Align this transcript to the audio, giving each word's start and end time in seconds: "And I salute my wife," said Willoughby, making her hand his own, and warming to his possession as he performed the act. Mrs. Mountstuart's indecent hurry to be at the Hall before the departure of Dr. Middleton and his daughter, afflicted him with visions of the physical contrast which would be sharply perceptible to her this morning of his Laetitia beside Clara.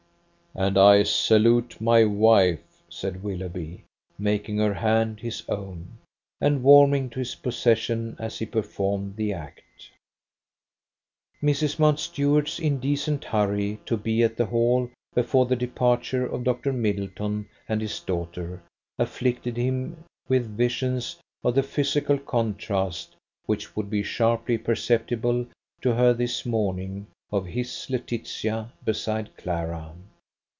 "And 0.53 0.77
I 0.77 1.03
salute 1.03 1.79
my 1.79 2.03
wife," 2.03 2.83
said 2.89 3.23
Willoughby, 3.23 3.85
making 4.19 4.57
her 4.57 4.73
hand 4.73 5.21
his 5.21 5.43
own, 5.47 5.87
and 6.41 6.61
warming 6.61 7.09
to 7.11 7.19
his 7.19 7.35
possession 7.35 8.17
as 8.19 8.37
he 8.37 8.45
performed 8.45 9.15
the 9.15 9.31
act. 9.31 9.61
Mrs. 11.41 11.79
Mountstuart's 11.79 12.59
indecent 12.59 13.23
hurry 13.23 13.79
to 13.85 13.95
be 13.95 14.23
at 14.23 14.35
the 14.35 14.47
Hall 14.47 14.89
before 15.15 15.45
the 15.45 15.55
departure 15.55 16.25
of 16.25 16.43
Dr. 16.43 16.73
Middleton 16.73 17.47
and 17.69 17.79
his 17.79 18.01
daughter, 18.01 18.61
afflicted 18.99 19.55
him 19.55 20.03
with 20.27 20.57
visions 20.57 21.15
of 21.45 21.55
the 21.55 21.63
physical 21.63 22.17
contrast 22.17 23.15
which 23.45 23.73
would 23.77 23.89
be 23.89 24.03
sharply 24.03 24.57
perceptible 24.57 25.45
to 25.81 25.93
her 25.93 26.13
this 26.13 26.45
morning 26.45 27.07
of 27.31 27.45
his 27.45 27.89
Laetitia 27.89 28.73
beside 28.83 29.37
Clara. 29.37 29.93